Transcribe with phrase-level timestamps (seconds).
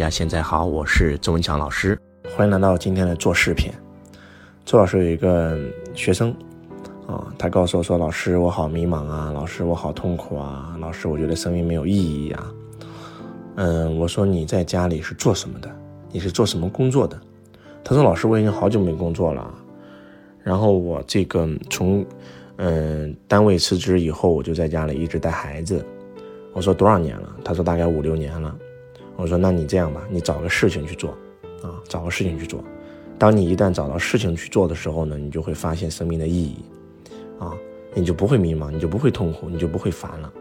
[0.00, 2.00] 大家现在好，我是周文强老师，
[2.34, 3.70] 欢迎来到今天的做视频。
[4.64, 5.58] 周老师有一个
[5.92, 6.34] 学生
[7.06, 12.50] 啊，他告诉我说：“老师，我好迷茫啊，老师，我好痛苦啊，老师，我觉得生命没有意义啊。”
[13.56, 15.70] 嗯，我说你在家里是做什么的？
[16.10, 17.20] 你是做什么工作的？
[17.84, 19.52] 他说：“老师，我已经好久没工作了。
[20.42, 22.02] 然后我这个从
[22.56, 25.84] 嗯单位辞职以后，我就在家里一直带孩子。”
[26.56, 28.56] 我说：“多少年了？”他说：“大概五六年了。”
[29.20, 31.10] 我说：“那你这样吧，你找个事情去做，
[31.62, 32.64] 啊，找个事情去做。
[33.18, 36.56] 当你一旦找到事情去做的时候呢，你就会发现生命的意义，
[37.38, 37.52] 啊，
[37.92, 40.32] 你就不会迷茫，你就不会痛苦，你就不会烦了。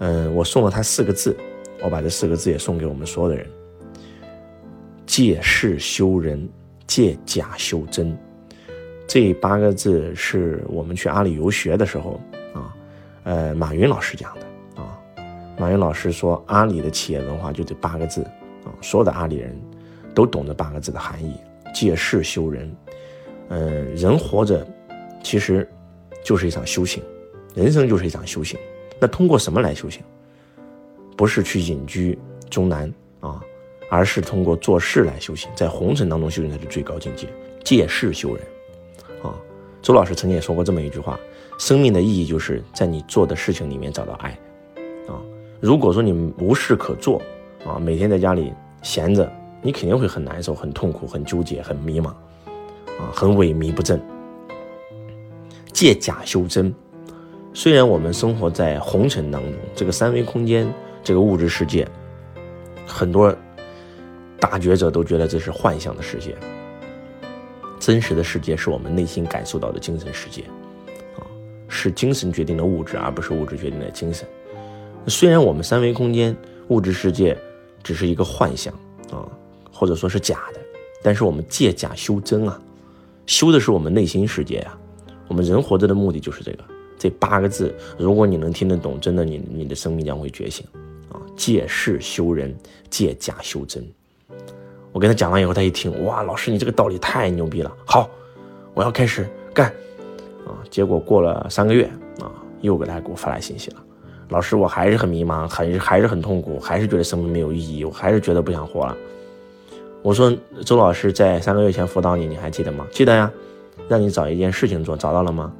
[0.00, 1.34] 嗯，我送了他四个字，
[1.82, 3.46] 我把这四个字也送给我们所有的人：
[5.06, 6.46] 借势修人，
[6.86, 8.14] 借假修真。
[9.06, 12.20] 这八个字是我们去阿里游学的时候
[12.52, 12.76] 啊，
[13.24, 14.46] 呃，马云老师讲的。”
[15.60, 18.22] 马云老师说：“阿里的企业文化就这八个字
[18.64, 19.54] 啊，所有的阿里人
[20.14, 21.34] 都懂这八个字的含义：
[21.74, 22.74] 借势修人。
[23.50, 24.66] 嗯，人活着
[25.22, 25.68] 其实
[26.24, 27.02] 就是一场修行，
[27.54, 28.58] 人生就是一场修行。
[28.98, 30.02] 那通过什么来修行？
[31.14, 33.38] 不是去隐居终南啊，
[33.90, 37.28] 而是通过做事来修行，在红尘当中修行才是最高境界。
[37.62, 38.42] 借势修人
[39.22, 39.36] 啊，
[39.82, 41.20] 周老师曾经也说过这么一句话：
[41.58, 44.34] 生命的意义就是在你做的事情里面找到爱。”
[45.60, 47.20] 如果说你无事可做，
[47.66, 49.30] 啊，每天在家里闲着，
[49.60, 54.00] 你肯定会很难受、很痛苦、很纠结、很迷茫，啊，很萎靡不振。
[55.70, 56.74] 借假修真，
[57.52, 60.66] 虽然我们生活在红尘当中，这个三维空间、
[61.04, 61.86] 这个物质世界，
[62.86, 63.34] 很多
[64.38, 66.34] 大觉者都觉得这是幻象的世界，
[67.78, 70.42] 真实的世界是我们内心感受到的精神世界，
[71.18, 71.20] 啊，
[71.68, 74.26] 是精神决定了物质，而不是物质决定了精神。
[75.10, 76.34] 虽然我们三维空间
[76.68, 77.36] 物质世界
[77.82, 78.72] 只是一个幻象
[79.10, 79.26] 啊，
[79.72, 80.60] 或者说是假的，
[81.02, 82.60] 但是我们借假修真啊，
[83.26, 84.78] 修的是我们内心世界啊。
[85.26, 86.58] 我们人活着的目的就是这个，
[86.98, 90.66] 这八个字，如果你能听得懂，真的你你的生命将会觉醒
[91.08, 91.22] 啊！
[91.36, 92.56] 借势修人，
[92.88, 93.84] 借假修真。
[94.92, 98.10] 我跟他讲完以后，他一听，哇，老师你这个道理太牛逼了，好，
[98.74, 99.68] 我要开始干
[100.44, 100.58] 啊！
[100.68, 101.84] 结果过了三个月
[102.20, 103.84] 啊，又给他给我发来信息了。
[104.30, 108.96] 老师，我还是很迷茫，很还是很痛苦，还是觉得生命没有意义，我还是觉得不想活了。
[110.02, 110.32] 我说，
[110.64, 112.86] 周老师在三个月前辅导你，你还记得吗？
[112.90, 113.30] 记得呀，
[113.88, 115.52] 让你找一件事情做，找到了吗？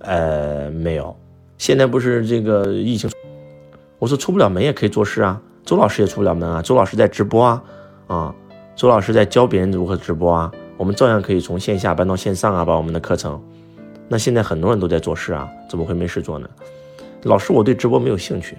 [0.00, 1.16] 呃，没有。
[1.58, 3.10] 现在不是这个疫情，
[3.98, 5.40] 我说出不了门也可以做事啊。
[5.64, 7.62] 周老师也出不了门啊，周老师在直播啊，
[8.08, 8.34] 啊，
[8.76, 13.42] 周老师在教别人如何直播啊，我们照样可以从线下搬到线上啊，把我们的课程。
[14.08, 16.48] 那现在很多人都在做事啊，怎么会没事做呢？
[17.24, 18.56] 老师，我对直播没有兴趣。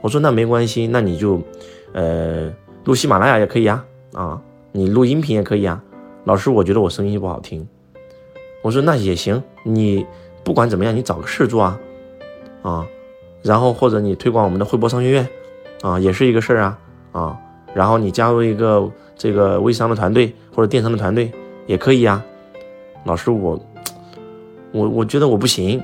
[0.00, 1.40] 我说那没关系，那你就，
[1.92, 2.52] 呃，
[2.84, 4.42] 录喜马拉雅也可以啊，啊，
[4.72, 5.80] 你录音频也可以啊。
[6.24, 7.66] 老师，我觉得我声音不好听。
[8.62, 10.04] 我说那也行，你
[10.42, 11.80] 不管怎么样，你找个事做啊，
[12.62, 12.86] 啊，
[13.42, 15.28] 然后或者你推广我们的汇博商学院，
[15.82, 16.78] 啊，也是一个事儿啊，
[17.12, 17.38] 啊，
[17.72, 21.30] 然后你加入一个这个微商的团队或者电商的团队
[21.66, 22.24] 也可以啊。
[23.04, 23.60] 老师，我，
[24.72, 25.82] 我我觉得我不行。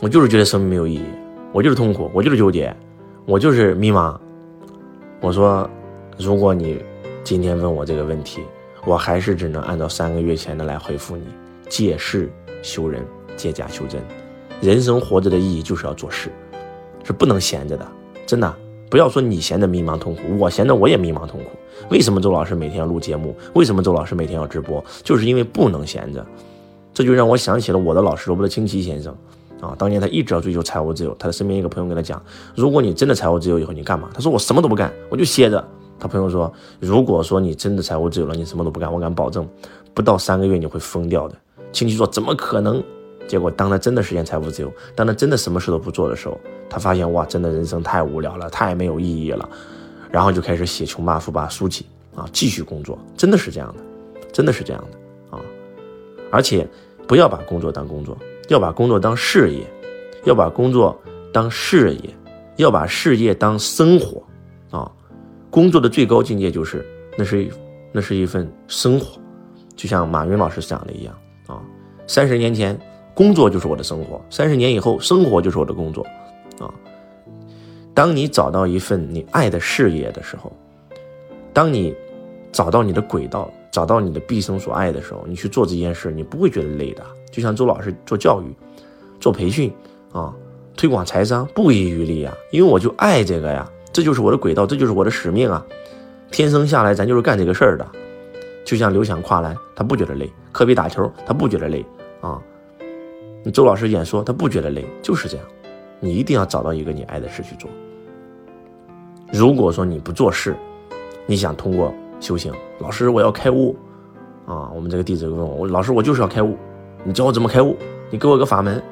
[0.00, 1.04] 我就是觉得生命没有意义，
[1.52, 2.74] 我就是痛苦，我就是纠结，
[3.24, 4.14] 我就是迷茫。
[5.22, 5.68] 我说，
[6.18, 6.78] 如果你
[7.24, 8.42] 今天问我这个问题，
[8.84, 11.24] 我还是只能按照三个月前的来回复你：
[11.70, 12.30] 借势
[12.62, 13.02] 修人，
[13.36, 14.02] 借假修真。
[14.60, 16.30] 人生活着的意义就是要做事，
[17.02, 17.86] 是不能闲着的。
[18.26, 18.54] 真的，
[18.90, 21.50] 不要说你闲着迷茫痛苦，我闲着我也迷茫痛苦。
[21.88, 23.34] 为什么周老师每天要录节目？
[23.54, 24.84] 为什么周老师每天要直播？
[25.02, 26.24] 就是因为不能闲着。
[26.92, 29.16] 这就让我想起了我的老师罗伯特清崎先生。
[29.60, 31.14] 啊，当年他一直要追求财务自由。
[31.18, 32.22] 他的身边一个朋友跟他讲
[32.54, 35.62] ：“如果你真的财务自由以后，你干嘛？”他说：“我什么都不干，我就歇着。”
[35.98, 39.48] 他朋友说：“如果说你真的财务自由了，你什么都不干，我敢保证，
[39.94, 41.34] 不到三个月你会疯掉的。”
[41.72, 42.82] 亲戚说：“怎么可能？”
[43.26, 49.48] 结果当他真的实现财务自由，当他真的什么事都不做的时候，他发现哇，真的人生太无聊了，太没有意义了。
[50.10, 53.82] 然后就开始写《穷爸富爸》书籍啊，继续工作，真的是这样的，
[54.32, 55.42] 真的是这样的啊！
[56.30, 56.66] 而且
[57.08, 58.16] 不要把工作当工作。
[58.48, 59.66] 要把工作当事业，
[60.24, 60.96] 要把工作
[61.32, 62.10] 当事业，
[62.56, 64.22] 要把事业当生活，
[64.70, 64.90] 啊，
[65.50, 67.48] 工作的最高境界就是那是
[67.92, 69.20] 那是一份生活，
[69.74, 71.14] 就像马云老师讲的一样
[71.46, 71.60] 啊，
[72.06, 72.78] 三十年前
[73.14, 76.06] 工作就是我的生活，三十年以后生活就是我的工作，
[76.60, 76.72] 啊，
[77.94, 80.52] 当你找到一份你爱的事业的时候，
[81.52, 81.94] 当你
[82.56, 83.50] 找到你的轨道。
[83.70, 87.04] 找到你的毕生所爱的时候，你去做这件事，你不会觉得累的。
[87.30, 88.46] 就像周老师做教育、
[89.20, 89.70] 做培训
[90.12, 90.34] 啊，
[90.74, 93.70] 推广财商，不遗余力啊，因为我就爱这个呀。
[93.92, 95.62] 这就是我的轨道，这就是我的使命啊！
[96.30, 97.86] 天生下来咱就是干这个事儿的。
[98.64, 101.84] 就像刘翔跨栏，他不觉得累；科比打球，他不觉得累
[102.22, 102.40] 啊。
[103.52, 105.46] 周老师演说，他不觉得累，就是这样。
[106.00, 107.68] 你一定要找到一个你爱的事去做。
[109.30, 110.56] 如果说你不做事，
[111.26, 113.76] 你想通过修行，老师我要开悟
[114.46, 114.70] 啊！
[114.74, 116.56] 我们这个弟子问我，老师我就是要开悟，
[117.04, 117.76] 你教我怎么开悟？
[118.10, 118.82] 你给我个法门。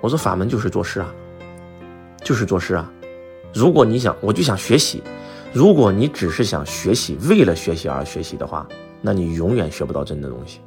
[0.00, 1.12] 我说法门就是做事啊，
[2.22, 2.92] 就是做事啊。
[3.52, 5.02] 如果你想，我就想学习。
[5.52, 8.68] 如果你只是想学习，为了学习而学习的话，
[9.00, 10.60] 那你永远学不到真的东西。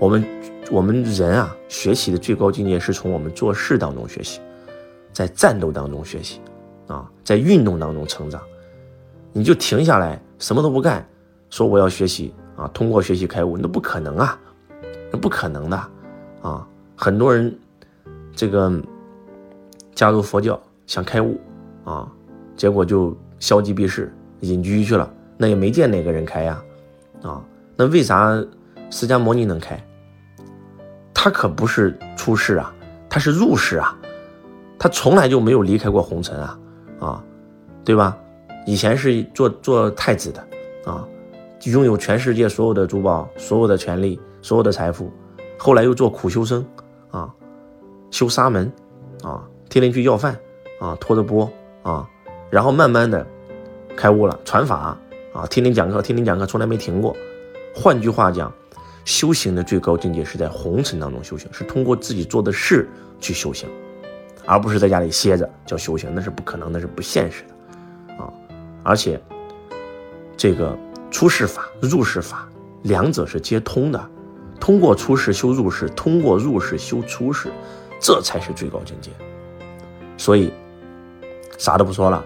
[0.00, 0.24] 我们
[0.70, 4.40] 我们人啊，学习的最高境界是从我们做事当中学习，
[5.12, 6.40] 在战斗当中学习，
[6.86, 8.40] 啊，在运动当中成长。
[9.32, 11.06] 你就停下来什么都不干，
[11.54, 14.36] 说我要学习啊，通过学习开悟，那不可能啊，
[15.12, 15.76] 那不可能的
[16.42, 16.66] 啊。
[16.96, 17.56] 很多人
[18.34, 18.72] 这个
[19.94, 21.40] 加入佛教想开悟
[21.84, 22.10] 啊，
[22.56, 26.60] 结果就消极避世，隐居去了，那也没见哪个人开呀，
[27.22, 27.40] 啊。
[27.76, 28.34] 那为啥
[28.90, 29.80] 释迦牟尼能开？
[31.14, 32.74] 他可不是出世啊，
[33.08, 33.96] 他是入世啊，
[34.76, 36.58] 他从来就没有离开过红尘啊，
[36.98, 37.24] 啊，
[37.84, 38.18] 对吧？
[38.66, 40.48] 以前是做做太子的，
[40.84, 41.06] 啊，
[41.70, 45.10] 拥有全世界所有的珠宝、所有的权利、所有的财富，
[45.58, 46.64] 后来又做苦修僧，
[47.10, 47.32] 啊，
[48.10, 48.70] 修沙门，
[49.22, 50.36] 啊，天天去要饭，
[50.80, 51.50] 啊，拖着钵，
[51.82, 52.08] 啊，
[52.50, 53.26] 然后慢慢的
[53.96, 54.96] 开悟了，传法，
[55.32, 57.16] 啊，天天讲课，天天讲课，从来没停过。
[57.74, 58.52] 换句话讲，
[59.04, 62.88] 修行的最高境界是在红尘当中修行，是通过自己做的事
[63.18, 63.68] 去修行，
[64.44, 68.30] 而不是在家里歇着叫修行，那是不可能，那是不现实的，啊！
[68.82, 69.20] 而且，
[70.36, 70.76] 这个
[71.14, 72.48] 出世法、入世法
[72.82, 74.10] 两者是接通的，
[74.58, 77.52] 通过出世修入世，通过入世修出世，
[78.00, 79.12] 这才是最高境界。
[80.16, 80.52] 所以，
[81.56, 82.24] 啥都不说了，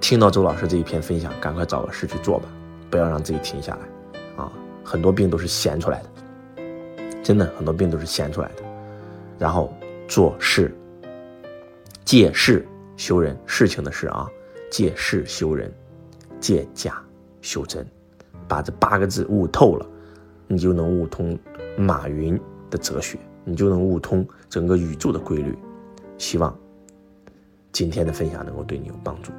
[0.00, 2.48] 听到周老师这一篇分享，赶快找个事去做吧，
[2.88, 4.52] 不要让自己停下来，啊！
[4.84, 6.62] 很多病都是闲出来的，
[7.24, 8.62] 真的很多病都是闲出来的。
[9.36, 9.76] 然后
[10.06, 10.72] 做事，
[12.04, 12.64] 借事
[12.96, 14.28] 修人，事情的事啊，
[14.70, 15.74] 借事修人，
[16.38, 17.02] 借假
[17.42, 17.84] 修真，
[18.48, 19.86] 把这八个字悟透了，
[20.46, 21.38] 你就能悟通
[21.76, 22.40] 马云
[22.70, 25.56] 的哲学，你就能悟通整个宇宙的规律。
[26.16, 26.56] 希望
[27.70, 29.30] 今天的分享能够对你有帮助。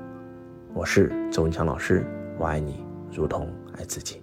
[0.73, 2.05] 我是周文强老师，
[2.37, 4.21] 我爱你如同爱自己。